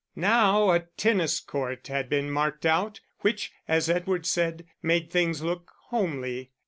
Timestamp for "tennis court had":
0.97-2.09